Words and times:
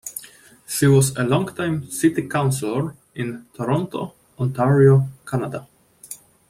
She 0.65 0.87
was 0.87 1.15
a 1.15 1.23
longtime 1.23 1.87
city 1.91 2.27
councillor 2.27 2.95
in 3.13 3.45
Toronto, 3.53 4.15
Ontario, 4.39 5.07
Canada. 5.27 5.67